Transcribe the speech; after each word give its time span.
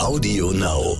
Audio 0.00 0.50
Now. 0.52 0.96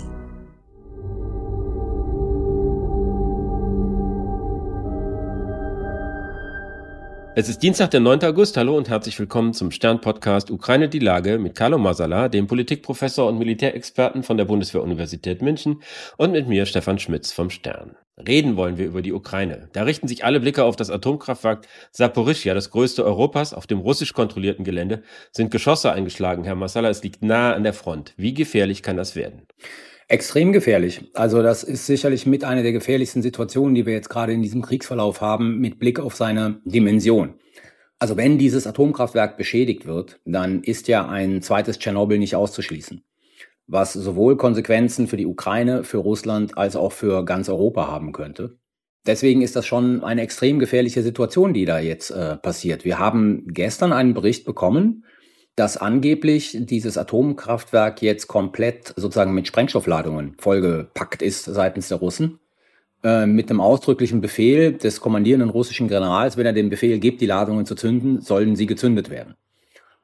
Es 7.35 7.49
ist 7.49 7.63
Dienstag, 7.63 7.93
der 7.93 8.01
9. 8.01 8.23
August. 8.25 8.59
Hallo 8.59 8.77
und 8.77 8.91
herzlich 8.91 9.19
willkommen 9.19 9.55
zum 9.55 9.71
Stern-Podcast 9.71 10.51
Ukraine 10.51 10.91
die 10.91 10.99
Lage 10.99 11.39
mit 11.39 11.55
Carlo 11.55 11.79
Masala, 11.79 12.29
dem 12.29 12.47
Politikprofessor 12.47 13.27
und 13.27 13.39
Militärexperten 13.39 14.23
von 14.23 14.37
der 14.37 14.45
Bundeswehr-Universität 14.45 15.41
München 15.41 15.83
und 16.19 16.33
mit 16.33 16.47
mir, 16.47 16.67
Stefan 16.67 16.99
Schmitz 16.99 17.33
vom 17.33 17.49
Stern. 17.49 17.97
Reden 18.27 18.57
wollen 18.57 18.79
wir 18.79 18.87
über 18.87 19.03
die 19.03 19.13
Ukraine. 19.13 19.69
Da 19.73 19.83
richten 19.83 20.09
sich 20.09 20.25
alle 20.25 20.41
Blicke 20.41 20.65
auf 20.65 20.77
das 20.77 20.91
Atomkraftwerk 20.91 21.67
Saporischia, 21.91 22.55
das 22.55 22.71
größte 22.71 23.05
Europas. 23.05 23.55
Auf 23.55 23.67
dem 23.67 23.79
russisch 23.79 24.13
kontrollierten 24.13 24.65
Gelände 24.65 25.03
sind 25.33 25.51
Geschosse 25.51 25.93
eingeschlagen. 25.93 26.45
Herr 26.45 26.55
Masala, 26.55 26.89
es 26.89 27.03
liegt 27.03 27.23
nahe 27.23 27.55
an 27.55 27.65
der 27.65 27.73
Front. 27.73 28.15
Wie 28.17 28.35
gefährlich 28.35 28.83
kann 28.83 28.97
das 28.97 29.17
werden? 29.17 29.47
Extrem 30.09 30.53
gefährlich. 30.53 31.03
Also 31.15 31.41
das 31.41 31.63
ist 31.63 31.87
sicherlich 31.87 32.27
mit 32.27 32.43
einer 32.43 32.63
der 32.63 32.73
gefährlichsten 32.73 33.23
Situationen, 33.23 33.77
die 33.77 33.87
wir 33.87 33.93
jetzt 33.93 34.09
gerade 34.09 34.33
in 34.33 34.43
diesem 34.43 34.61
Kriegsverlauf 34.61 35.21
haben, 35.21 35.59
mit 35.59 35.79
Blick 35.79 36.01
auf 36.01 36.17
seine 36.17 36.61
Dimension. 36.65 37.35
Also 38.01 38.17
wenn 38.17 38.39
dieses 38.39 38.67
Atomkraftwerk 38.67 39.37
beschädigt 39.37 39.87
wird, 39.87 40.19
dann 40.25 40.63
ist 40.63 40.89
ja 40.89 41.07
ein 41.07 41.43
zweites 41.43 41.79
Tschernobyl 41.79 42.19
nicht 42.19 42.35
auszuschließen, 42.35 43.05
was 43.71 43.93
sowohl 43.93 44.37
Konsequenzen 44.37 45.07
für 45.07 45.17
die 45.17 45.27
Ukraine, 45.27 45.85
für 45.85 45.99
Russland 45.99 46.59
als 46.59 46.77
auch 46.77 46.93
für 46.93 47.25
ganz 47.25 47.49
Europa 47.49 47.87
haben 47.87 48.13
könnte. 48.13 48.59
Deswegen 49.07 49.41
ist 49.41 49.57
das 49.57 49.65
schon 49.65 50.05
eine 50.05 50.23
extrem 50.23 50.59
gefährliche 50.59 51.03
Situation, 51.03 51.55
die 51.55 51.65
da 51.65 51.79
jetzt 51.79 52.11
äh, 52.11 52.37
passiert. 52.37 52.85
Wir 52.85 52.99
haben 52.99 53.45
gestern 53.47 53.93
einen 53.93 54.13
Bericht 54.13 54.45
bekommen, 54.45 55.05
dass 55.57 55.77
angeblich 55.77 56.57
dieses 56.61 56.99
Atomkraftwerk 56.99 58.03
jetzt 58.03 58.27
komplett 58.27 58.93
sozusagen 58.97 59.33
mit 59.33 59.47
Sprengstoffladungen 59.47 60.35
vollgepackt 60.39 61.23
ist 61.23 61.45
seitens 61.45 61.89
der 61.89 61.99
Russen. 61.99 62.41
Äh, 63.03 63.27
mit 63.27 63.49
dem 63.49 63.61
ausdrücklichen 63.61 64.21
Befehl 64.21 64.73
des 64.73 65.01
kommandierenden 65.01 65.49
russischen 65.49 65.89
Generals, 65.89 66.37
wenn 66.37 66.45
er 66.45 66.53
den 66.53 66.69
Befehl 66.69 66.99
gibt, 66.99 67.23
die 67.23 67.27
Ladungen 67.27 67.65
zu 67.65 67.75
zünden, 67.75 68.21
sollen 68.21 68.57
sie 68.57 68.67
gezündet 68.67 69.09
werden. 69.09 69.37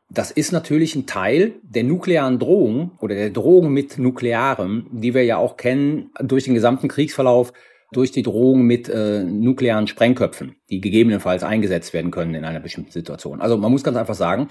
Das 0.09 0.31
ist 0.31 0.53
natürlich 0.53 0.95
ein 0.95 1.07
Teil 1.07 1.55
der 1.63 1.85
nuklearen 1.85 2.39
Drohung 2.39 2.93
oder 3.01 3.15
der 3.15 3.31
Drohung 3.31 3.73
mit 3.73 3.99
Nuklearem, 3.99 4.87
die 4.93 5.15
wir 5.15 5.25
ja 5.25 5.37
auch 5.37 5.57
kennen 5.57 6.11
durch 6.23 6.45
den 6.45 6.55
gesamten 6.55 6.89
Kriegsverlauf, 6.89 7.53
durch 7.93 8.13
die 8.13 8.23
Drohung 8.23 8.63
mit 8.63 8.89
äh, 8.89 9.25
nuklearen 9.25 9.87
Sprengköpfen, 9.87 10.57
die 10.71 10.81
gegebenenfalls 10.81 11.43
eingesetzt 11.43 11.93
werden 11.93 12.11
können 12.11 12.35
in 12.35 12.45
einer 12.45 12.61
bestimmten 12.61 12.93
Situation. 12.93 13.41
Also 13.41 13.57
man 13.57 13.71
muss 13.71 13.85
ganz 13.85 13.97
einfach 13.97 14.15
sagen, 14.15 14.49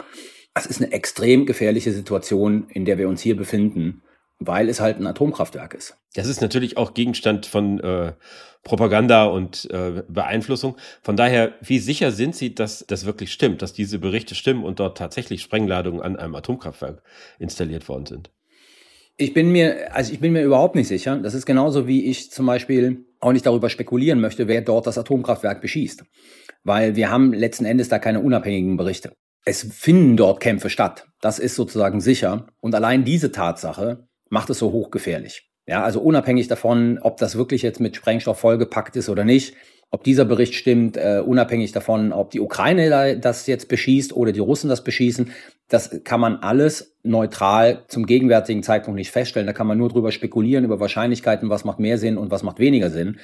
es 0.54 0.66
ist 0.66 0.82
eine 0.82 0.92
extrem 0.92 1.46
gefährliche 1.46 1.92
Situation, 1.92 2.68
in 2.70 2.86
der 2.86 2.98
wir 2.98 3.10
uns 3.10 3.22
hier 3.22 3.36
befinden, 3.36 4.02
weil 4.40 4.70
es 4.70 4.80
halt 4.80 5.00
ein 5.00 5.08
Atomkraftwerk 5.08 5.74
ist. 5.74 5.98
Das 6.14 6.28
ist 6.28 6.42
natürlich 6.42 6.78
auch 6.78 6.94
Gegenstand 6.94 7.46
von 7.46 7.80
äh, 7.80 8.14
Propaganda 8.64 9.26
und 9.26 9.70
äh, 9.72 10.04
Beeinflussung. 10.08 10.78
Von 11.02 11.16
daher, 11.16 11.54
wie 11.62 11.80
sicher 11.80 12.12
sind 12.12 12.36
Sie, 12.36 12.56
dass 12.56 12.86
das 12.88 13.06
wirklich 13.06 13.32
stimmt, 13.32 13.62
dass 13.62 13.74
diese 13.74 14.00
Berichte 14.00 14.36
stimmen 14.36 14.64
und 14.64 14.80
dort 14.80 14.98
tatsächlich 14.98 15.42
Sprengladungen 15.42 16.02
an 16.02 16.16
einem 16.16 16.36
Atomkraftwerk 16.36 17.02
installiert 17.40 17.88
worden 17.88 18.06
sind? 18.06 18.32
Ich 19.18 19.34
bin 19.34 19.52
mir, 19.52 19.96
also 19.96 20.12
ich 20.12 20.20
bin 20.20 20.34
mir 20.34 20.44
überhaupt 20.44 20.76
nicht 20.76 20.90
sicher. 20.90 21.16
Das 21.18 21.34
ist 21.34 21.46
genauso 21.46 21.88
wie 21.88 22.06
ich 22.06 22.32
zum 22.32 22.46
Beispiel 22.46 23.06
auch 23.22 23.32
nicht 23.32 23.46
darüber 23.46 23.70
spekulieren 23.70 24.20
möchte, 24.20 24.48
wer 24.48 24.62
dort 24.62 24.88
das 24.88 24.98
Atomkraftwerk 24.98 25.62
beschießt. 25.62 26.04
Weil 26.64 26.96
wir 26.96 27.10
haben 27.10 27.32
letzten 27.32 27.66
Endes 27.66 27.88
da 27.88 28.00
keine 28.00 28.20
unabhängigen 28.20 28.76
Berichte 28.76 29.14
es 29.46 29.68
finden 29.72 30.18
dort 30.18 30.40
Kämpfe 30.42 30.70
statt. 30.70 31.08
Das 31.22 31.40
ist 31.40 31.56
sozusagen 31.56 32.02
sicher. 32.02 32.48
Und 32.60 32.76
allein 32.76 33.06
diese 33.06 33.32
Tatsache 33.32 34.08
macht 34.30 34.50
es 34.50 34.60
so 34.60 34.72
hochgefährlich. 34.72 35.50
Ja, 35.68 35.84
also 35.84 36.00
unabhängig 36.00 36.48
davon, 36.48 37.00
ob 37.02 37.18
das 37.18 37.36
wirklich 37.36 37.64
jetzt 37.64 37.80
mit 37.80 37.96
Sprengstoff 37.96 38.40
vollgepackt 38.40 38.96
ist 38.96 39.10
oder 39.10 39.24
nicht, 39.24 39.56
ob 39.90 40.04
dieser 40.04 40.26
Bericht 40.26 40.56
stimmt, 40.56 40.98
äh, 40.98 41.22
unabhängig 41.26 41.72
davon, 41.72 42.12
ob 42.12 42.32
die 42.32 42.40
Ukraine 42.40 43.18
das 43.18 43.48
jetzt 43.48 43.68
beschießt 43.70 44.14
oder 44.14 44.32
die 44.32 44.40
Russen 44.40 44.70
das 44.70 44.84
beschießen, 44.84 45.32
das 45.70 46.02
kann 46.04 46.20
man 46.20 46.38
alles 46.38 46.96
neutral 47.04 47.86
zum 47.88 48.06
gegenwärtigen 48.06 48.62
Zeitpunkt 48.62 48.98
nicht 48.98 49.12
feststellen. 49.12 49.48
Da 49.48 49.54
kann 49.54 49.68
man 49.68 49.78
nur 49.78 49.90
drüber 49.90 50.12
spekulieren, 50.12 50.66
über 50.66 50.80
Wahrscheinlichkeiten, 50.80 51.50
was 51.50 51.66
macht 51.66 51.80
mehr 51.80 51.98
Sinn 51.98 52.18
und 52.18 52.30
was 52.30 52.44
macht 52.44 52.60
weniger 52.60 52.90
Sinn. 52.90 53.20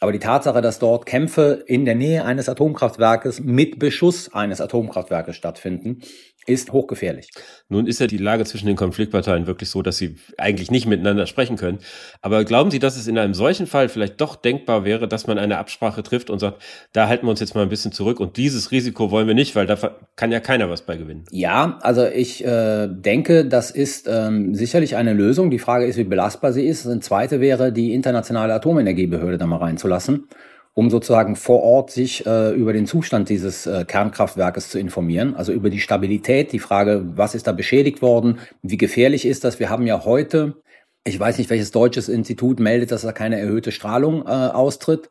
Aber 0.00 0.12
die 0.12 0.18
Tatsache, 0.18 0.60
dass 0.60 0.78
dort 0.78 1.06
Kämpfe 1.06 1.62
in 1.66 1.84
der 1.84 1.94
Nähe 1.94 2.24
eines 2.24 2.48
Atomkraftwerkes 2.48 3.40
mit 3.40 3.78
Beschuss 3.78 4.32
eines 4.32 4.60
Atomkraftwerkes 4.60 5.36
stattfinden, 5.36 6.00
ist 6.46 6.72
hochgefährlich. 6.72 7.30
Nun 7.68 7.86
ist 7.86 8.00
ja 8.00 8.06
die 8.06 8.18
Lage 8.18 8.44
zwischen 8.44 8.66
den 8.66 8.76
Konfliktparteien 8.76 9.46
wirklich 9.46 9.70
so, 9.70 9.82
dass 9.82 9.96
sie 9.96 10.16
eigentlich 10.38 10.70
nicht 10.70 10.86
miteinander 10.86 11.26
sprechen 11.26 11.56
können. 11.56 11.78
Aber 12.22 12.44
glauben 12.44 12.70
Sie, 12.70 12.78
dass 12.78 12.96
es 12.96 13.06
in 13.06 13.18
einem 13.18 13.34
solchen 13.34 13.66
Fall 13.66 13.88
vielleicht 13.88 14.20
doch 14.20 14.36
denkbar 14.36 14.84
wäre, 14.84 15.08
dass 15.08 15.26
man 15.26 15.38
eine 15.38 15.58
Absprache 15.58 16.02
trifft 16.02 16.30
und 16.30 16.38
sagt, 16.38 16.62
da 16.92 17.08
halten 17.08 17.26
wir 17.26 17.30
uns 17.30 17.40
jetzt 17.40 17.54
mal 17.54 17.62
ein 17.62 17.68
bisschen 17.68 17.92
zurück 17.92 18.20
und 18.20 18.36
dieses 18.36 18.70
Risiko 18.70 19.10
wollen 19.10 19.26
wir 19.26 19.34
nicht, 19.34 19.56
weil 19.56 19.66
da 19.66 19.76
kann 20.16 20.32
ja 20.32 20.40
keiner 20.40 20.70
was 20.70 20.82
bei 20.82 20.96
gewinnen? 20.96 21.24
Ja, 21.30 21.78
also 21.80 22.06
ich 22.06 22.44
äh, 22.44 22.88
denke, 22.88 23.46
das 23.46 23.70
ist 23.70 24.08
ähm, 24.08 24.54
sicherlich 24.54 24.96
eine 24.96 25.12
Lösung. 25.12 25.50
Die 25.50 25.58
Frage 25.58 25.86
ist, 25.86 25.96
wie 25.96 26.04
belastbar 26.04 26.52
sie 26.52 26.66
ist. 26.66 26.86
Eine 26.86 27.00
zweite 27.00 27.40
wäre, 27.40 27.72
die 27.72 27.94
internationale 27.94 28.54
Atomenergiebehörde 28.54 29.38
da 29.38 29.46
mal 29.46 29.56
reinzulassen 29.56 30.28
um 30.74 30.90
sozusagen 30.90 31.36
vor 31.36 31.62
Ort 31.62 31.92
sich 31.92 32.26
äh, 32.26 32.52
über 32.52 32.72
den 32.72 32.86
Zustand 32.86 33.28
dieses 33.28 33.66
äh, 33.66 33.84
Kernkraftwerkes 33.84 34.68
zu 34.68 34.78
informieren, 34.78 35.36
also 35.36 35.52
über 35.52 35.70
die 35.70 35.78
Stabilität, 35.78 36.52
die 36.52 36.58
Frage, 36.58 37.04
was 37.14 37.36
ist 37.36 37.46
da 37.46 37.52
beschädigt 37.52 38.02
worden, 38.02 38.40
wie 38.62 38.76
gefährlich 38.76 39.24
ist 39.24 39.44
das. 39.44 39.60
Wir 39.60 39.70
haben 39.70 39.86
ja 39.86 40.04
heute, 40.04 40.56
ich 41.04 41.18
weiß 41.18 41.38
nicht, 41.38 41.48
welches 41.48 41.70
deutsches 41.70 42.08
Institut 42.08 42.58
meldet, 42.58 42.90
dass 42.90 43.02
da 43.02 43.12
keine 43.12 43.38
erhöhte 43.38 43.70
Strahlung 43.70 44.22
äh, 44.22 44.30
austritt. 44.30 45.10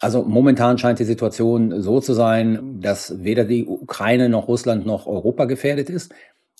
Also 0.00 0.24
momentan 0.24 0.76
scheint 0.76 0.98
die 0.98 1.04
Situation 1.04 1.80
so 1.80 2.00
zu 2.00 2.12
sein, 2.12 2.80
dass 2.80 3.22
weder 3.22 3.44
die 3.44 3.64
Ukraine 3.64 4.28
noch 4.28 4.48
Russland 4.48 4.86
noch 4.86 5.06
Europa 5.06 5.44
gefährdet 5.44 5.88
ist. 5.88 6.12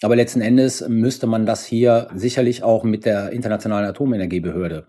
Aber 0.02 0.14
letzten 0.14 0.40
Endes 0.40 0.86
müsste 0.88 1.26
man 1.26 1.46
das 1.46 1.64
hier 1.66 2.08
sicherlich 2.14 2.62
auch 2.62 2.84
mit 2.84 3.04
der 3.04 3.32
Internationalen 3.32 3.88
Atomenergiebehörde 3.88 4.86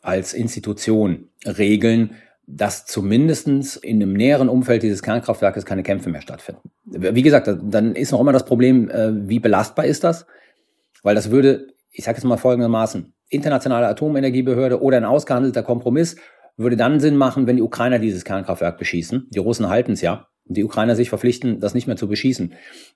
als 0.00 0.34
Institution 0.34 1.28
regeln, 1.44 2.16
dass 2.50 2.86
zumindestens 2.86 3.76
in 3.76 4.00
dem 4.00 4.14
näheren 4.14 4.48
Umfeld 4.48 4.82
dieses 4.82 5.02
Kernkraftwerkes 5.02 5.66
keine 5.66 5.82
Kämpfe 5.82 6.08
mehr 6.08 6.22
stattfinden. 6.22 6.70
Wie 6.86 7.22
gesagt, 7.22 7.48
dann 7.62 7.94
ist 7.94 8.10
noch 8.10 8.20
immer 8.20 8.32
das 8.32 8.46
Problem, 8.46 8.88
äh, 8.88 9.28
wie 9.28 9.38
belastbar 9.38 9.84
ist 9.84 10.02
das? 10.02 10.26
Weil 11.02 11.14
das 11.14 11.30
würde, 11.30 11.68
ich 11.90 12.04
sage 12.04 12.16
jetzt 12.16 12.24
mal 12.24 12.38
folgendermaßen, 12.38 13.12
internationale 13.28 13.86
Atomenergiebehörde 13.88 14.80
oder 14.80 14.96
ein 14.96 15.04
ausgehandelter 15.04 15.62
Kompromiss 15.62 16.16
würde 16.56 16.76
dann 16.76 17.00
Sinn 17.00 17.16
machen, 17.16 17.46
wenn 17.46 17.56
die 17.56 17.62
Ukrainer 17.62 17.98
dieses 17.98 18.24
Kernkraftwerk 18.24 18.78
beschießen. 18.78 19.28
Die 19.30 19.38
Russen 19.38 19.68
halten 19.68 19.92
es 19.92 20.00
ja. 20.00 20.26
Die 20.46 20.64
Ukrainer 20.64 20.96
sich 20.96 21.10
verpflichten, 21.10 21.60
das 21.60 21.74
nicht 21.74 21.86
mehr 21.86 21.96
zu 21.96 22.08
beschießen. 22.08 22.54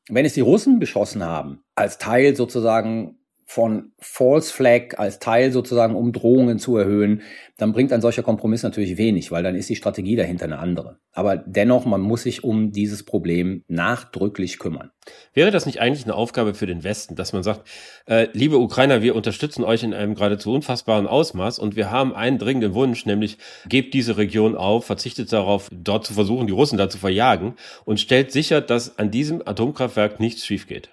Wenn 0.09 0.25
es 0.25 0.33
die 0.33 0.41
Russen 0.41 0.79
beschossen 0.79 1.23
haben, 1.23 1.63
als 1.75 1.99
Teil 1.99 2.35
sozusagen 2.35 3.19
von 3.53 3.93
False 3.99 4.51
Flag 4.51 4.95
als 4.99 5.19
Teil 5.19 5.53
sozusagen, 5.53 5.95
um 5.95 6.15
Drohungen 6.15 6.59
zu 6.59 6.79
erhöhen, 6.79 7.21
dann 7.59 7.75
bringt 7.75 7.93
ein 7.93 8.01
solcher 8.01 8.23
Kompromiss 8.23 8.63
natürlich 8.63 8.97
wenig, 8.97 9.31
weil 9.31 9.43
dann 9.43 9.57
ist 9.57 9.69
die 9.69 9.77
Strategie 9.77 10.17
dahinter 10.17 10.47
eine 10.47 10.59
andere. 10.59 11.01
Aber 11.13 11.37
dennoch, 11.37 11.85
man 11.85 12.01
muss 12.01 12.23
sich 12.23 12.45
um 12.45 12.73
dieses 12.73 13.03
Problem 13.03 13.63
nachdrücklich 13.69 14.59
kümmern. 14.59 14.91
Wäre 15.35 15.51
das 15.51 15.67
nicht 15.67 15.81
eigentlich 15.83 16.05
eine 16.05 16.15
Aufgabe 16.15 16.55
für 16.55 16.65
den 16.65 16.83
Westen, 16.83 17.15
dass 17.15 17.35
man 17.35 17.43
sagt, 17.43 17.69
äh, 18.07 18.29
liebe 18.33 18.57
Ukrainer, 18.57 19.03
wir 19.03 19.15
unterstützen 19.15 19.65
euch 19.65 19.83
in 19.83 19.93
einem 19.93 20.15
geradezu 20.15 20.55
unfassbaren 20.55 21.07
Ausmaß 21.07 21.59
und 21.59 21.77
wir 21.77 21.91
haben 21.91 22.15
einen 22.15 22.39
dringenden 22.39 22.73
Wunsch, 22.73 23.05
nämlich 23.05 23.37
gebt 23.69 23.93
diese 23.93 24.17
Region 24.17 24.57
auf, 24.57 24.87
verzichtet 24.87 25.31
darauf, 25.31 25.69
dort 25.71 26.07
zu 26.07 26.15
versuchen, 26.15 26.47
die 26.47 26.55
Russen 26.55 26.79
da 26.79 26.89
zu 26.89 26.97
verjagen 26.97 27.57
und 27.85 28.01
stellt 28.01 28.33
sicher, 28.33 28.63
dass 28.63 28.99
an 28.99 29.11
diesem 29.11 29.47
Atomkraftwerk 29.47 30.21
nichts 30.21 30.47
schief 30.47 30.67
geht. 30.67 30.89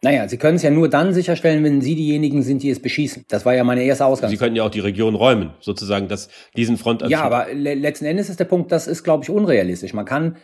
Naja, 0.00 0.28
Sie 0.28 0.36
können 0.36 0.56
es 0.56 0.62
ja 0.62 0.70
nur 0.70 0.88
dann 0.88 1.12
sicherstellen, 1.12 1.64
wenn 1.64 1.80
Sie 1.80 1.96
diejenigen 1.96 2.42
sind, 2.42 2.62
die 2.62 2.70
es 2.70 2.80
beschießen. 2.80 3.24
Das 3.28 3.44
war 3.44 3.54
ja 3.54 3.64
meine 3.64 3.82
erste 3.82 4.06
Ausgabe. 4.06 4.30
Sie 4.30 4.36
könnten 4.36 4.54
ja 4.54 4.62
auch 4.62 4.70
die 4.70 4.80
Region 4.80 5.16
räumen, 5.16 5.50
sozusagen, 5.60 6.06
dass 6.06 6.28
diesen 6.56 6.76
Front. 6.76 7.02
Ja, 7.08 7.22
aber 7.22 7.46
le 7.52 7.74
letzten 7.74 8.04
Endes 8.04 8.28
ist 8.28 8.38
der 8.38 8.44
Punkt, 8.44 8.70
das 8.70 8.86
ist, 8.86 9.02
glaube 9.02 9.24
ich, 9.24 9.30
unrealistisch. 9.30 9.94
Man 9.94 10.04
kann 10.04 10.36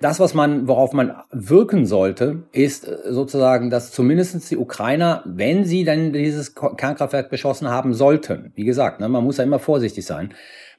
das, 0.00 0.18
was 0.18 0.32
man, 0.32 0.66
worauf 0.66 0.94
man 0.94 1.14
wirken 1.30 1.84
sollte, 1.84 2.44
ist 2.52 2.88
äh, 2.88 3.12
sozusagen, 3.12 3.68
dass 3.68 3.92
zumindestens 3.92 4.48
die 4.48 4.56
Ukrainer, 4.56 5.22
wenn 5.26 5.64
sie 5.64 5.84
dann 5.84 6.14
dieses 6.14 6.54
Kernkraftwerk 6.54 7.28
beschossen 7.28 7.68
haben 7.68 7.92
sollten, 7.92 8.52
wie 8.54 8.64
gesagt, 8.64 9.00
ne, 9.00 9.08
man 9.08 9.22
muss 9.24 9.36
ja 9.36 9.44
immer 9.44 9.58
vorsichtig 9.58 10.06
sein, 10.06 10.34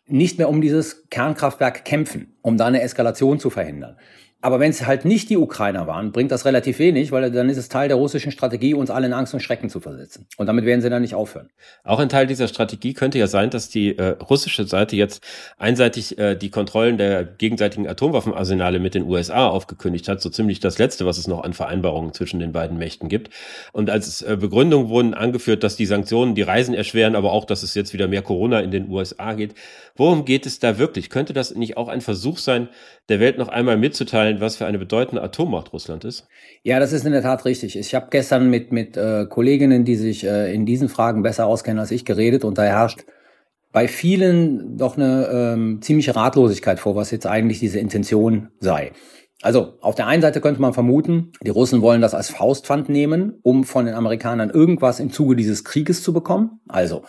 nicht 0.07 0.39
mehr 0.39 0.50
um 0.50 0.59
dieses 0.59 1.07
Kernkraftwerk 1.09 1.86
kämpfen, 1.86 2.36
um 2.41 2.57
da 2.57 2.65
eine 2.65 2.81
Eskalation 2.81 3.39
zu 3.39 3.50
verhindern 3.50 3.95
Aber 4.43 4.59
wenn 4.59 4.71
es 4.71 4.85
halt 4.85 5.05
nicht 5.05 5.29
die 5.29 5.37
Ukrainer 5.37 5.87
waren, 5.87 6.11
bringt 6.11 6.29
das 6.29 6.43
relativ 6.43 6.77
wenig, 6.77 7.13
weil 7.13 7.31
dann 7.31 7.47
ist 7.47 7.55
es 7.55 7.69
Teil 7.69 7.87
der 7.87 7.95
russischen 7.95 8.29
Strategie, 8.29 8.73
uns 8.73 8.89
alle 8.89 9.07
in 9.07 9.13
Angst 9.13 9.33
und 9.33 9.39
Schrecken 9.39 9.69
zu 9.69 9.79
versetzen. 9.79 10.27
Und 10.35 10.47
damit 10.47 10.65
werden 10.65 10.81
sie 10.81 10.89
dann 10.89 11.01
nicht 11.01 11.15
aufhören. 11.15 11.49
Auch 11.85 11.99
ein 11.99 12.09
Teil 12.09 12.27
dieser 12.27 12.49
Strategie 12.49 12.93
könnte 12.93 13.17
ja 13.17 13.27
sein, 13.27 13.51
dass 13.51 13.69
die 13.69 13.97
äh, 13.97 14.17
russische 14.19 14.65
Seite 14.65 14.97
jetzt 14.97 15.23
einseitig 15.57 16.17
äh, 16.17 16.35
die 16.35 16.49
Kontrollen 16.49 16.97
der 16.97 17.23
gegenseitigen 17.23 17.87
Atomwaffenarsenale 17.87 18.79
mit 18.79 18.95
den 18.95 19.03
USA 19.03 19.47
aufgekündigt 19.47 20.09
hat, 20.09 20.19
so 20.19 20.29
ziemlich 20.29 20.59
das 20.59 20.77
Letzte, 20.77 21.05
was 21.05 21.17
es 21.17 21.27
noch 21.27 21.45
an 21.45 21.53
Vereinbarungen 21.53 22.11
zwischen 22.11 22.41
den 22.41 22.51
beiden 22.51 22.77
Mächten 22.77 23.07
gibt. 23.07 23.29
Und 23.71 23.89
als 23.89 24.23
äh, 24.23 24.35
Begründung 24.37 24.89
wurden 24.89 25.13
angeführt, 25.13 25.63
dass 25.63 25.77
die 25.77 25.85
Sanktionen 25.85 26.35
die 26.35 26.41
Reisen 26.41 26.75
erschweren, 26.75 27.15
aber 27.15 27.31
auch, 27.31 27.45
dass 27.45 27.63
es 27.63 27.75
jetzt 27.75 27.93
wieder 27.93 28.09
mehr 28.09 28.21
Corona 28.21 28.59
in 28.59 28.71
den 28.71 28.89
USA 28.89 29.35
geht. 29.35 29.55
Worum 29.95 30.25
geht 30.25 30.45
es 30.47 30.57
da 30.59 30.79
wirklich? 30.79 31.09
Könnte 31.09 31.33
das 31.33 31.53
nicht 31.53 31.77
auch 31.77 31.87
ein 31.87 32.01
Versuch 32.01 32.39
sein, 32.39 32.69
der 33.09 33.19
Welt 33.19 33.37
noch 33.37 33.47
einmal 33.47 33.77
mitzuteilen, 33.77 34.41
was 34.41 34.55
für 34.55 34.65
eine 34.65 34.79
bedeutende 34.79 35.21
Atommacht 35.21 35.71
Russland 35.71 36.03
ist? 36.03 36.27
Ja, 36.63 36.79
das 36.79 36.93
ist 36.93 37.05
in 37.05 37.11
der 37.11 37.21
Tat 37.21 37.45
richtig. 37.45 37.77
Ich 37.77 37.93
habe 37.93 38.07
gestern 38.09 38.49
mit, 38.49 38.71
mit 38.71 38.97
äh, 38.97 39.27
Kolleginnen, 39.27 39.85
die 39.85 39.95
sich 39.95 40.23
äh, 40.23 40.53
in 40.53 40.65
diesen 40.65 40.89
Fragen 40.89 41.21
besser 41.21 41.45
auskennen 41.45 41.79
als 41.79 41.91
ich, 41.91 42.05
geredet 42.05 42.43
und 42.43 42.57
da 42.57 42.63
herrscht 42.63 43.05
bei 43.71 43.87
vielen 43.87 44.77
doch 44.77 44.97
eine 44.97 45.27
ähm, 45.31 45.81
ziemliche 45.81 46.15
Ratlosigkeit 46.15 46.79
vor, 46.79 46.95
was 46.95 47.11
jetzt 47.11 47.25
eigentlich 47.27 47.59
diese 47.59 47.79
Intention 47.79 48.49
sei. 48.59 48.91
Also 49.41 49.73
auf 49.81 49.95
der 49.95 50.07
einen 50.07 50.21
Seite 50.21 50.39
könnte 50.39 50.61
man 50.61 50.73
vermuten, 50.73 51.33
die 51.41 51.49
Russen 51.49 51.81
wollen 51.81 51.99
das 51.99 52.13
als 52.13 52.29
Faustpfand 52.29 52.87
nehmen, 52.87 53.39
um 53.41 53.65
von 53.65 53.85
den 53.85 53.95
Amerikanern 53.95 54.49
irgendwas 54.49 54.99
im 54.99 55.11
Zuge 55.11 55.35
dieses 55.35 55.65
Krieges 55.65 56.01
zu 56.01 56.13
bekommen. 56.13 56.61
Also 56.69 57.03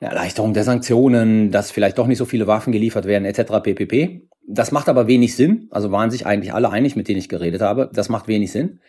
Erleichterung 0.00 0.54
der 0.54 0.64
Sanktionen, 0.64 1.50
dass 1.50 1.70
vielleicht 1.70 1.98
doch 1.98 2.06
nicht 2.06 2.18
so 2.18 2.24
viele 2.24 2.46
Waffen 2.46 2.72
geliefert 2.72 3.06
werden, 3.06 3.24
etc. 3.24 3.60
ppp. 3.62 4.28
Das 4.46 4.70
macht 4.70 4.88
aber 4.88 5.06
wenig 5.06 5.34
Sinn. 5.34 5.68
Also 5.70 5.90
waren 5.90 6.10
sich 6.10 6.24
eigentlich 6.24 6.54
alle 6.54 6.70
einig, 6.70 6.94
mit 6.96 7.08
denen 7.08 7.18
ich 7.18 7.28
geredet 7.28 7.60
habe. 7.60 7.90
Das 7.92 8.08
macht 8.08 8.28
wenig 8.28 8.52
Sinn. 8.52 8.80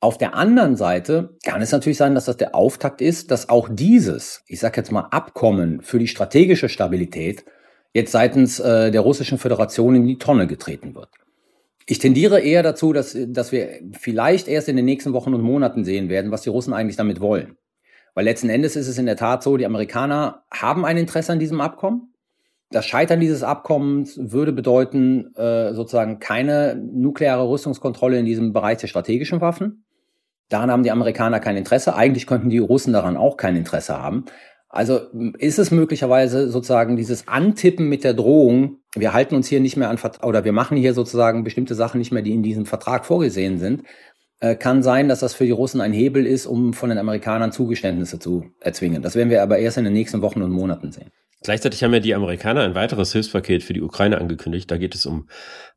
Auf 0.00 0.16
der 0.16 0.34
anderen 0.34 0.76
Seite 0.76 1.36
kann 1.44 1.60
es 1.60 1.72
natürlich 1.72 1.96
sein, 1.96 2.14
dass 2.14 2.26
das 2.26 2.36
der 2.36 2.54
Auftakt 2.54 3.00
ist, 3.00 3.30
dass 3.32 3.48
auch 3.48 3.68
dieses, 3.70 4.44
ich 4.46 4.60
sage 4.60 4.76
jetzt 4.76 4.92
mal, 4.92 5.08
Abkommen 5.10 5.80
für 5.80 5.98
die 5.98 6.06
strategische 6.06 6.68
Stabilität 6.68 7.44
jetzt 7.94 8.12
seitens 8.12 8.60
äh, 8.60 8.92
der 8.92 9.00
Russischen 9.00 9.38
Föderation 9.38 9.96
in 9.96 10.06
die 10.06 10.18
Tonne 10.18 10.46
getreten 10.46 10.94
wird. 10.94 11.08
Ich 11.86 11.98
tendiere 11.98 12.40
eher 12.40 12.62
dazu, 12.62 12.92
dass, 12.92 13.16
dass 13.28 13.50
wir 13.50 13.80
vielleicht 13.98 14.46
erst 14.46 14.68
in 14.68 14.76
den 14.76 14.84
nächsten 14.84 15.14
Wochen 15.14 15.34
und 15.34 15.40
Monaten 15.40 15.84
sehen 15.84 16.08
werden, 16.10 16.30
was 16.30 16.42
die 16.42 16.50
Russen 16.50 16.74
eigentlich 16.74 16.96
damit 16.96 17.20
wollen. 17.20 17.56
Weil 18.14 18.24
letzten 18.24 18.50
Endes 18.50 18.76
ist 18.76 18.88
es 18.88 18.98
in 18.98 19.06
der 19.06 19.16
Tat 19.16 19.42
so, 19.42 19.56
die 19.56 19.66
Amerikaner 19.66 20.42
haben 20.50 20.84
ein 20.84 20.96
Interesse 20.96 21.32
an 21.32 21.38
diesem 21.38 21.60
Abkommen. 21.60 22.12
Das 22.70 22.84
Scheitern 22.84 23.20
dieses 23.20 23.42
Abkommens 23.42 24.18
würde 24.20 24.52
bedeuten, 24.52 25.34
äh, 25.36 25.72
sozusagen 25.72 26.18
keine 26.18 26.74
nukleare 26.74 27.48
Rüstungskontrolle 27.48 28.18
in 28.18 28.26
diesem 28.26 28.52
Bereich 28.52 28.78
der 28.78 28.88
strategischen 28.88 29.40
Waffen. 29.40 29.84
Daran 30.48 30.70
haben 30.70 30.82
die 30.82 30.90
Amerikaner 30.90 31.40
kein 31.40 31.56
Interesse. 31.56 31.94
Eigentlich 31.94 32.26
könnten 32.26 32.50
die 32.50 32.58
Russen 32.58 32.92
daran 32.92 33.16
auch 33.16 33.36
kein 33.36 33.56
Interesse 33.56 33.98
haben. 33.98 34.24
Also 34.70 35.00
ist 35.38 35.58
es 35.58 35.70
möglicherweise 35.70 36.50
sozusagen 36.50 36.96
dieses 36.96 37.26
Antippen 37.26 37.88
mit 37.88 38.04
der 38.04 38.12
Drohung, 38.12 38.80
wir 38.94 39.14
halten 39.14 39.34
uns 39.34 39.48
hier 39.48 39.60
nicht 39.60 39.78
mehr 39.78 39.88
an, 39.88 39.98
oder 40.22 40.44
wir 40.44 40.52
machen 40.52 40.76
hier 40.76 40.92
sozusagen 40.92 41.42
bestimmte 41.42 41.74
Sachen 41.74 41.98
nicht 41.98 42.12
mehr, 42.12 42.22
die 42.22 42.34
in 42.34 42.42
diesem 42.42 42.66
Vertrag 42.66 43.06
vorgesehen 43.06 43.58
sind, 43.58 43.84
äh, 44.40 44.54
kann 44.54 44.82
sein, 44.82 45.08
dass 45.08 45.20
das 45.20 45.34
für 45.34 45.44
die 45.44 45.50
Russen 45.50 45.80
ein 45.80 45.92
Hebel 45.92 46.26
ist, 46.26 46.46
um 46.46 46.72
von 46.72 46.90
den 46.90 46.98
Amerikanern 46.98 47.52
Zugeständnisse 47.52 48.18
zu 48.18 48.46
erzwingen. 48.60 49.02
Das 49.02 49.14
werden 49.16 49.30
wir 49.30 49.42
aber 49.42 49.58
erst 49.58 49.78
in 49.78 49.84
den 49.84 49.92
nächsten 49.92 50.22
Wochen 50.22 50.42
und 50.42 50.50
Monaten 50.50 50.92
sehen. 50.92 51.10
Gleichzeitig 51.40 51.84
haben 51.84 51.94
ja 51.94 52.00
die 52.00 52.16
Amerikaner 52.16 52.62
ein 52.62 52.74
weiteres 52.74 53.12
Hilfspaket 53.12 53.62
für 53.62 53.72
die 53.72 53.80
Ukraine 53.80 54.18
angekündigt. 54.18 54.68
Da 54.68 54.76
geht 54.76 54.96
es 54.96 55.06
um 55.06 55.28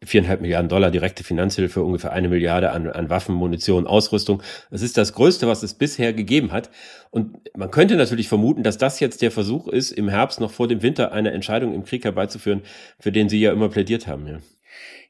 viereinhalb 0.04 0.42
Milliarden 0.42 0.70
Dollar 0.70 0.90
direkte 0.90 1.24
Finanzhilfe, 1.24 1.84
ungefähr 1.84 2.12
eine 2.14 2.30
Milliarde 2.30 2.72
an, 2.72 2.88
an 2.88 3.12
Waffen, 3.12 3.36
Munition, 3.36 3.86
Ausrüstung. 3.86 4.42
Das 4.72 4.82
ist 4.82 4.98
das 4.98 5.14
Größte, 5.14 5.48
was 5.48 5.62
es 5.62 5.76
bisher 5.76 6.14
gegeben 6.14 6.52
hat. 6.52 6.72
Und 7.12 7.38
man 7.56 7.70
könnte 7.70 7.96
natürlich 7.96 8.28
vermuten, 8.28 8.64
dass 8.64 8.80
das 8.80 9.00
jetzt 9.00 9.22
der 9.22 9.30
Versuch 9.30 9.68
ist, 9.68 9.92
im 9.92 10.10
Herbst 10.10 10.40
noch 10.40 10.50
vor 10.50 10.68
dem 10.68 10.82
Winter 10.82 11.12
eine 11.12 11.32
Entscheidung 11.32 11.76
im 11.76 11.84
Krieg 11.84 12.06
herbeizuführen, 12.06 12.64
für 13.00 13.12
den 13.12 13.30
Sie 13.30 13.40
ja 13.40 13.52
immer 13.52 13.70
plädiert 13.70 14.08
haben. 14.08 14.26
Ja. 14.26 14.40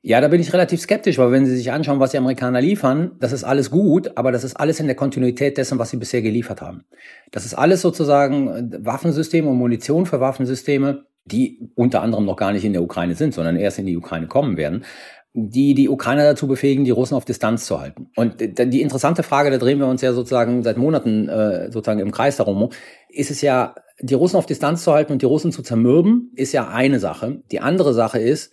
Ja, 0.03 0.19
da 0.19 0.29
bin 0.29 0.41
ich 0.41 0.51
relativ 0.51 0.81
skeptisch, 0.81 1.19
weil 1.19 1.31
wenn 1.31 1.45
Sie 1.45 1.55
sich 1.55 1.71
anschauen, 1.71 1.99
was 1.99 2.11
die 2.11 2.17
Amerikaner 2.17 2.59
liefern, 2.59 3.11
das 3.19 3.31
ist 3.31 3.43
alles 3.43 3.69
gut, 3.69 4.11
aber 4.15 4.31
das 4.31 4.43
ist 4.43 4.55
alles 4.55 4.79
in 4.79 4.87
der 4.87 4.95
Kontinuität 4.95 5.57
dessen, 5.57 5.77
was 5.77 5.91
sie 5.91 5.97
bisher 5.97 6.23
geliefert 6.23 6.59
haben. 6.61 6.85
Das 7.29 7.45
ist 7.45 7.53
alles 7.53 7.81
sozusagen 7.81 8.47
äh, 8.47 8.85
Waffensysteme 8.85 9.49
und 9.49 9.57
Munition 9.57 10.07
für 10.07 10.19
Waffensysteme, 10.19 11.05
die 11.25 11.69
unter 11.75 12.01
anderem 12.01 12.25
noch 12.25 12.35
gar 12.35 12.51
nicht 12.51 12.65
in 12.65 12.73
der 12.73 12.81
Ukraine 12.81 13.13
sind, 13.13 13.35
sondern 13.35 13.55
erst 13.57 13.77
in 13.77 13.85
die 13.85 13.95
Ukraine 13.95 14.25
kommen 14.25 14.57
werden, 14.57 14.85
die 15.33 15.75
die 15.75 15.87
Ukrainer 15.87 16.23
dazu 16.23 16.47
befähigen, 16.47 16.83
die 16.83 16.91
Russen 16.91 17.15
auf 17.15 17.25
Distanz 17.25 17.65
zu 17.65 17.79
halten. 17.79 18.09
Und 18.15 18.37
die 18.39 18.81
interessante 18.81 19.21
Frage, 19.21 19.51
da 19.51 19.57
drehen 19.57 19.79
wir 19.79 19.87
uns 19.87 20.01
ja 20.01 20.13
sozusagen 20.13 20.63
seit 20.63 20.77
Monaten 20.77 21.29
äh, 21.29 21.71
sozusagen 21.71 21.99
im 21.99 22.11
Kreis 22.11 22.37
darum, 22.37 22.69
ist 23.07 23.31
es 23.31 23.41
ja, 23.41 23.75
die 24.01 24.15
Russen 24.15 24.37
auf 24.37 24.47
Distanz 24.47 24.83
zu 24.83 24.91
halten 24.93 25.13
und 25.13 25.21
die 25.21 25.27
Russen 25.27 25.51
zu 25.51 25.61
zermürben, 25.61 26.31
ist 26.35 26.53
ja 26.53 26.69
eine 26.69 26.99
Sache. 26.99 27.43
Die 27.51 27.59
andere 27.59 27.93
Sache 27.93 28.19
ist, 28.19 28.51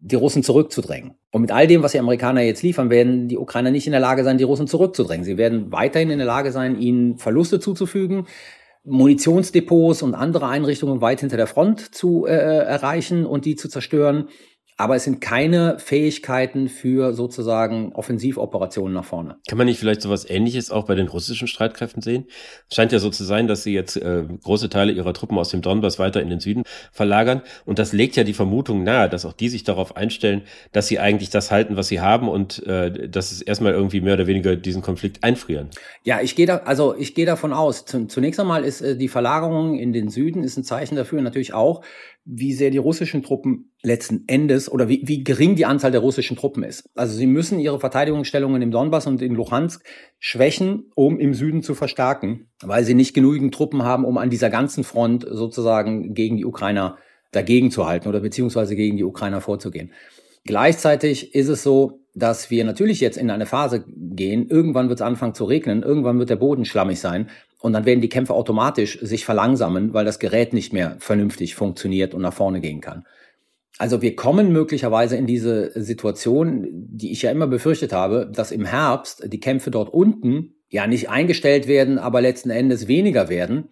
die 0.00 0.16
Russen 0.16 0.42
zurückzudrängen. 0.42 1.14
Und 1.30 1.42
mit 1.42 1.50
all 1.50 1.66
dem, 1.66 1.82
was 1.82 1.92
die 1.92 1.98
Amerikaner 1.98 2.42
jetzt 2.42 2.62
liefern, 2.62 2.90
werden 2.90 3.28
die 3.28 3.38
Ukrainer 3.38 3.70
nicht 3.70 3.86
in 3.86 3.92
der 3.92 4.00
Lage 4.00 4.24
sein, 4.24 4.38
die 4.38 4.44
Russen 4.44 4.66
zurückzudrängen. 4.66 5.24
Sie 5.24 5.38
werden 5.38 5.72
weiterhin 5.72 6.10
in 6.10 6.18
der 6.18 6.26
Lage 6.26 6.52
sein, 6.52 6.78
ihnen 6.78 7.18
Verluste 7.18 7.60
zuzufügen, 7.60 8.26
Munitionsdepots 8.84 10.02
und 10.02 10.14
andere 10.14 10.48
Einrichtungen 10.48 11.00
weit 11.00 11.20
hinter 11.20 11.36
der 11.36 11.46
Front 11.46 11.94
zu 11.94 12.26
äh, 12.26 12.30
erreichen 12.30 13.26
und 13.26 13.44
die 13.44 13.56
zu 13.56 13.68
zerstören 13.68 14.28
aber 14.78 14.94
es 14.94 15.04
sind 15.04 15.20
keine 15.20 15.78
Fähigkeiten 15.80 16.68
für 16.68 17.12
sozusagen 17.12 17.92
Offensivoperationen 17.94 18.94
nach 18.94 19.04
vorne. 19.04 19.36
Kann 19.48 19.58
man 19.58 19.66
nicht 19.66 19.80
vielleicht 19.80 20.00
sowas 20.00 20.24
Ähnliches 20.30 20.70
auch 20.70 20.86
bei 20.86 20.94
den 20.94 21.08
russischen 21.08 21.48
Streitkräften 21.48 22.00
sehen? 22.00 22.26
Es 22.70 22.76
scheint 22.76 22.92
ja 22.92 23.00
so 23.00 23.10
zu 23.10 23.24
sein, 23.24 23.48
dass 23.48 23.64
sie 23.64 23.74
jetzt 23.74 23.96
äh, 23.96 24.22
große 24.44 24.68
Teile 24.68 24.92
ihrer 24.92 25.12
Truppen 25.12 25.36
aus 25.36 25.48
dem 25.48 25.62
Donbass 25.62 25.98
weiter 25.98 26.22
in 26.22 26.30
den 26.30 26.38
Süden 26.38 26.62
verlagern. 26.92 27.42
Und 27.64 27.80
das 27.80 27.92
legt 27.92 28.14
ja 28.14 28.22
die 28.22 28.34
Vermutung 28.34 28.84
nahe, 28.84 29.08
dass 29.08 29.24
auch 29.24 29.32
die 29.32 29.48
sich 29.48 29.64
darauf 29.64 29.96
einstellen, 29.96 30.42
dass 30.70 30.86
sie 30.86 31.00
eigentlich 31.00 31.30
das 31.30 31.50
halten, 31.50 31.76
was 31.76 31.88
sie 31.88 32.00
haben 32.00 32.28
und 32.28 32.64
äh, 32.64 33.08
dass 33.08 33.32
es 33.32 33.42
erstmal 33.42 33.72
irgendwie 33.72 34.00
mehr 34.00 34.14
oder 34.14 34.28
weniger 34.28 34.54
diesen 34.54 34.80
Konflikt 34.80 35.24
einfrieren. 35.24 35.70
Ja, 36.04 36.20
ich 36.20 36.36
gehe 36.36 36.46
da, 36.46 36.58
also 36.58 36.94
ich 36.96 37.16
gehe 37.16 37.26
davon 37.26 37.52
aus. 37.52 37.84
Zunächst 37.84 38.38
einmal 38.38 38.62
ist 38.64 38.80
äh, 38.80 38.96
die 38.96 39.08
Verlagerung 39.08 39.76
in 39.76 39.92
den 39.92 40.08
Süden 40.08 40.44
ist 40.44 40.56
ein 40.56 40.62
Zeichen 40.62 40.94
dafür 40.94 41.20
natürlich 41.20 41.52
auch, 41.52 41.82
wie 42.30 42.52
sehr 42.52 42.70
die 42.70 42.78
russischen 42.78 43.22
Truppen 43.22 43.72
letzten 43.82 44.24
Endes 44.26 44.70
oder 44.70 44.86
wie, 44.90 45.00
wie 45.06 45.24
gering 45.24 45.56
die 45.56 45.64
Anzahl 45.64 45.90
der 45.90 46.02
russischen 46.02 46.36
Truppen 46.36 46.62
ist. 46.62 46.84
Also 46.94 47.16
sie 47.16 47.26
müssen 47.26 47.58
ihre 47.58 47.80
Verteidigungsstellungen 47.80 48.60
im 48.60 48.70
Donbass 48.70 49.06
und 49.06 49.22
in 49.22 49.34
Luhansk 49.34 49.82
schwächen, 50.18 50.90
um 50.94 51.18
im 51.18 51.32
Süden 51.32 51.62
zu 51.62 51.74
verstärken, 51.74 52.50
weil 52.62 52.84
sie 52.84 52.92
nicht 52.92 53.14
genügend 53.14 53.54
Truppen 53.54 53.82
haben, 53.82 54.04
um 54.04 54.18
an 54.18 54.28
dieser 54.28 54.50
ganzen 54.50 54.84
Front 54.84 55.26
sozusagen 55.28 56.12
gegen 56.12 56.36
die 56.36 56.44
Ukrainer 56.44 56.98
dagegen 57.32 57.70
zu 57.70 57.86
halten 57.86 58.08
oder 58.08 58.20
beziehungsweise 58.20 58.76
gegen 58.76 58.98
die 58.98 59.04
Ukrainer 59.04 59.40
vorzugehen. 59.40 59.92
Gleichzeitig 60.44 61.34
ist 61.34 61.48
es 61.48 61.62
so, 61.62 62.00
dass 62.14 62.50
wir 62.50 62.64
natürlich 62.64 63.00
jetzt 63.00 63.16
in 63.16 63.30
eine 63.30 63.46
Phase 63.46 63.84
gehen, 63.86 64.48
irgendwann 64.48 64.88
wird 64.90 65.00
es 65.00 65.06
anfangen 65.06 65.34
zu 65.34 65.44
regnen, 65.44 65.82
irgendwann 65.82 66.18
wird 66.18 66.30
der 66.30 66.36
Boden 66.36 66.66
schlammig 66.66 67.00
sein 67.00 67.28
und 67.60 67.72
dann 67.72 67.84
werden 67.84 68.00
die 68.00 68.08
Kämpfe 68.08 68.34
automatisch 68.34 68.98
sich 69.00 69.24
verlangsamen, 69.24 69.92
weil 69.92 70.04
das 70.04 70.18
Gerät 70.18 70.52
nicht 70.52 70.72
mehr 70.72 70.96
vernünftig 71.00 71.54
funktioniert 71.54 72.14
und 72.14 72.22
nach 72.22 72.32
vorne 72.32 72.60
gehen 72.60 72.80
kann. 72.80 73.04
Also 73.78 74.02
wir 74.02 74.16
kommen 74.16 74.52
möglicherweise 74.52 75.16
in 75.16 75.26
diese 75.26 75.70
Situation, 75.80 76.66
die 76.72 77.12
ich 77.12 77.22
ja 77.22 77.30
immer 77.30 77.46
befürchtet 77.46 77.92
habe, 77.92 78.30
dass 78.32 78.50
im 78.50 78.64
Herbst 78.64 79.32
die 79.32 79.40
Kämpfe 79.40 79.70
dort 79.70 79.92
unten 79.92 80.54
ja 80.68 80.86
nicht 80.86 81.10
eingestellt 81.10 81.68
werden, 81.68 81.98
aber 81.98 82.20
letzten 82.20 82.50
Endes 82.50 82.88
weniger 82.88 83.28
werden, 83.28 83.68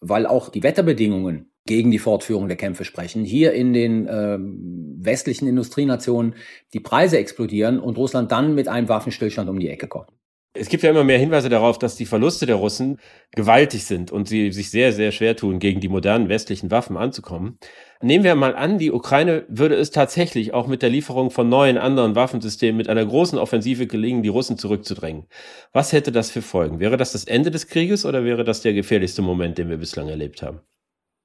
weil 0.00 0.26
auch 0.26 0.48
die 0.48 0.62
Wetterbedingungen 0.62 1.52
gegen 1.66 1.90
die 1.90 1.98
Fortführung 1.98 2.48
der 2.48 2.56
Kämpfe 2.56 2.84
sprechen. 2.84 3.24
Hier 3.24 3.52
in 3.52 3.72
den 3.72 4.08
äh, 4.08 4.38
westlichen 4.40 5.46
Industrienationen 5.46 6.34
die 6.72 6.80
Preise 6.80 7.18
explodieren 7.18 7.78
und 7.78 7.98
Russland 7.98 8.32
dann 8.32 8.54
mit 8.54 8.68
einem 8.68 8.88
Waffenstillstand 8.88 9.48
um 9.48 9.60
die 9.60 9.68
Ecke 9.68 9.86
kommt. 9.86 10.08
Es 10.54 10.68
gibt 10.68 10.82
ja 10.82 10.90
immer 10.90 11.04
mehr 11.04 11.18
Hinweise 11.18 11.48
darauf, 11.48 11.78
dass 11.78 11.96
die 11.96 12.04
Verluste 12.04 12.44
der 12.44 12.56
Russen 12.56 12.98
gewaltig 13.34 13.86
sind 13.86 14.12
und 14.12 14.28
sie 14.28 14.52
sich 14.52 14.70
sehr, 14.70 14.92
sehr 14.92 15.10
schwer 15.10 15.34
tun, 15.34 15.58
gegen 15.58 15.80
die 15.80 15.88
modernen 15.88 16.28
westlichen 16.28 16.70
Waffen 16.70 16.98
anzukommen. 16.98 17.58
Nehmen 18.02 18.22
wir 18.22 18.34
mal 18.34 18.54
an, 18.54 18.76
die 18.76 18.92
Ukraine 18.92 19.46
würde 19.48 19.76
es 19.76 19.92
tatsächlich 19.92 20.52
auch 20.52 20.66
mit 20.66 20.82
der 20.82 20.90
Lieferung 20.90 21.30
von 21.30 21.48
neuen 21.48 21.78
anderen 21.78 22.14
Waffensystemen 22.14 22.76
mit 22.76 22.90
einer 22.90 23.06
großen 23.06 23.38
Offensive 23.38 23.86
gelingen, 23.86 24.22
die 24.22 24.28
Russen 24.28 24.58
zurückzudrängen. 24.58 25.26
Was 25.72 25.94
hätte 25.94 26.12
das 26.12 26.30
für 26.30 26.42
Folgen? 26.42 26.80
Wäre 26.80 26.98
das 26.98 27.12
das 27.12 27.24
Ende 27.24 27.50
des 27.50 27.68
Krieges 27.68 28.04
oder 28.04 28.24
wäre 28.24 28.44
das 28.44 28.60
der 28.60 28.74
gefährlichste 28.74 29.22
Moment, 29.22 29.56
den 29.56 29.70
wir 29.70 29.78
bislang 29.78 30.10
erlebt 30.10 30.42
haben? 30.42 30.60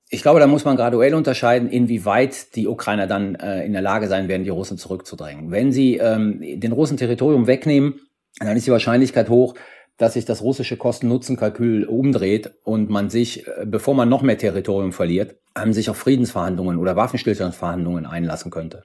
Ich 0.10 0.22
glaube, 0.22 0.40
da 0.40 0.48
muss 0.48 0.64
man 0.64 0.78
graduell 0.78 1.14
unterscheiden, 1.14 1.70
inwieweit 1.70 2.56
die 2.56 2.68
Ukrainer 2.68 3.08
dann 3.08 3.36
äh, 3.36 3.66
in 3.66 3.74
der 3.74 3.82
Lage 3.82 4.08
sein 4.08 4.30
werden, 4.30 4.46
die 4.46 4.50
Russen 4.50 4.78
zurückzudrängen. 4.78 5.52
Wenn 5.52 5.74
sie 5.74 5.98
ähm, 5.98 6.40
den 6.42 6.72
Russen 6.72 6.96
Territorium 6.96 7.46
wegnehmen, 7.46 8.07
dann 8.40 8.58
ist 8.58 8.68
die 8.68 8.72
Wahrscheinlichkeit 8.72 9.30
hoch, 9.30 9.56
dass 9.98 10.14
sich 10.14 10.26
das 10.26 10.42
russische 10.42 10.78
Kosten-Nutzen-Kalkül 10.78 11.86
umdreht 11.86 12.52
und 12.64 12.90
man 12.90 13.10
sich, 13.10 13.48
äh, 13.48 13.66
bevor 13.66 13.96
man 13.96 14.10
noch 14.10 14.22
mehr 14.22 14.38
Territorium 14.38 14.94
verliert, 14.94 15.36
sich 15.70 15.90
auf 15.90 15.98
Friedensverhandlungen 15.98 16.78
oder 16.78 16.96
Waffenstillstandsverhandlungen 16.96 18.06
einlassen 18.06 18.52
könnte. 18.52 18.84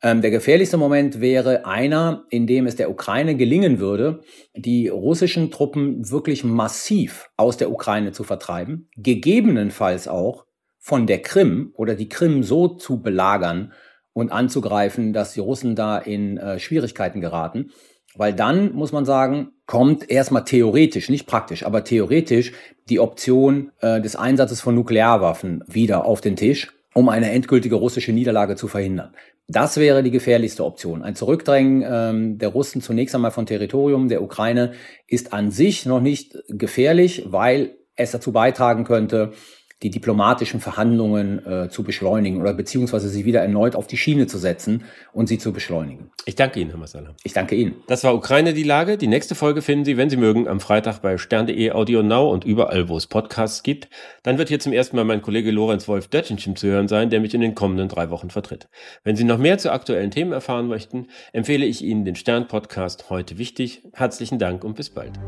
Ähm, 0.00 0.22
der 0.22 0.30
gefährlichste 0.30 0.76
Moment 0.76 1.20
wäre 1.20 1.66
einer, 1.66 2.24
in 2.30 2.46
dem 2.46 2.66
es 2.66 2.76
der 2.76 2.88
Ukraine 2.88 3.34
gelingen 3.34 3.80
würde, 3.80 4.20
die 4.54 4.86
russischen 4.86 5.50
Truppen 5.50 6.08
wirklich 6.08 6.44
massiv 6.44 7.30
aus 7.36 7.56
der 7.56 7.72
Ukraine 7.72 8.12
zu 8.12 8.22
vertreiben, 8.22 8.88
gegebenenfalls 8.96 10.06
auch 10.06 10.44
von 10.78 11.08
der 11.08 11.20
Krim 11.20 11.72
oder 11.74 11.96
die 11.96 12.08
Krim 12.08 12.44
so 12.44 12.68
zu 12.68 13.02
belagern 13.02 13.72
und 14.12 14.30
anzugreifen, 14.30 15.12
dass 15.12 15.32
die 15.32 15.40
Russen 15.40 15.74
da 15.74 15.98
in 15.98 16.38
äh, 16.38 16.60
Schwierigkeiten 16.60 17.20
geraten. 17.20 17.72
Weil 18.14 18.32
dann, 18.32 18.72
muss 18.72 18.92
man 18.92 19.04
sagen, 19.04 19.52
kommt 19.66 20.10
erstmal 20.10 20.44
theoretisch, 20.44 21.08
nicht 21.08 21.26
praktisch, 21.26 21.64
aber 21.64 21.84
theoretisch 21.84 22.52
die 22.88 23.00
Option 23.00 23.70
äh, 23.80 24.00
des 24.00 24.16
Einsatzes 24.16 24.60
von 24.60 24.74
Nuklearwaffen 24.74 25.62
wieder 25.66 26.04
auf 26.04 26.20
den 26.20 26.36
Tisch, 26.36 26.72
um 26.94 27.08
eine 27.08 27.30
endgültige 27.30 27.76
russische 27.76 28.12
Niederlage 28.12 28.56
zu 28.56 28.66
verhindern. 28.66 29.14
Das 29.46 29.78
wäre 29.78 30.02
die 30.02 30.10
gefährlichste 30.10 30.64
Option. 30.64 31.02
Ein 31.02 31.14
Zurückdrängen 31.14 31.84
ähm, 31.86 32.38
der 32.38 32.48
Russen 32.50 32.82
zunächst 32.82 33.14
einmal 33.14 33.30
von 33.30 33.46
Territorium 33.46 34.08
der 34.08 34.22
Ukraine 34.22 34.72
ist 35.06 35.32
an 35.32 35.50
sich 35.50 35.86
noch 35.86 36.00
nicht 36.00 36.36
gefährlich, 36.48 37.24
weil 37.28 37.76
es 37.94 38.10
dazu 38.10 38.32
beitragen 38.32 38.84
könnte, 38.84 39.32
die 39.82 39.90
diplomatischen 39.90 40.60
Verhandlungen 40.60 41.44
äh, 41.46 41.68
zu 41.68 41.84
beschleunigen 41.84 42.40
oder 42.40 42.52
beziehungsweise 42.52 43.08
sie 43.08 43.24
wieder 43.24 43.40
erneut 43.40 43.76
auf 43.76 43.86
die 43.86 43.96
Schiene 43.96 44.26
zu 44.26 44.36
setzen 44.36 44.84
und 45.12 45.28
sie 45.28 45.38
zu 45.38 45.52
beschleunigen. 45.52 46.10
Ich 46.26 46.34
danke 46.34 46.58
Ihnen, 46.60 46.70
Herr 46.70 46.78
Masala. 46.78 47.14
Ich 47.22 47.32
danke 47.32 47.54
Ihnen. 47.54 47.76
Das 47.86 48.02
war 48.02 48.14
Ukraine 48.14 48.54
die 48.54 48.64
Lage. 48.64 48.98
Die 48.98 49.06
nächste 49.06 49.34
Folge 49.34 49.62
finden 49.62 49.84
Sie, 49.84 49.96
wenn 49.96 50.10
Sie 50.10 50.16
mögen, 50.16 50.48
am 50.48 50.58
Freitag 50.58 51.00
bei 51.00 51.16
stern.de 51.16 51.70
Audio 51.70 52.02
Now 52.02 52.30
und 52.30 52.44
überall, 52.44 52.88
wo 52.88 52.96
es 52.96 53.06
Podcasts 53.06 53.62
gibt. 53.62 53.88
Dann 54.24 54.36
wird 54.36 54.48
hier 54.48 54.58
zum 54.58 54.72
ersten 54.72 54.96
Mal 54.96 55.04
mein 55.04 55.22
Kollege 55.22 55.50
Lorenz 55.52 55.86
Wolf 55.86 56.08
Dötchenschim 56.08 56.56
zu 56.56 56.66
hören 56.66 56.88
sein, 56.88 57.08
der 57.10 57.20
mich 57.20 57.34
in 57.34 57.40
den 57.40 57.54
kommenden 57.54 57.88
drei 57.88 58.10
Wochen 58.10 58.30
vertritt. 58.30 58.68
Wenn 59.04 59.16
Sie 59.16 59.24
noch 59.24 59.38
mehr 59.38 59.58
zu 59.58 59.72
aktuellen 59.72 60.10
Themen 60.10 60.32
erfahren 60.32 60.66
möchten, 60.66 61.06
empfehle 61.32 61.66
ich 61.66 61.82
Ihnen 61.82 62.04
den 62.04 62.16
Stern-Podcast 62.16 63.10
heute 63.10 63.38
wichtig. 63.38 63.82
Herzlichen 63.92 64.38
Dank 64.38 64.64
und 64.64 64.74
bis 64.74 64.90
bald. 64.90 65.18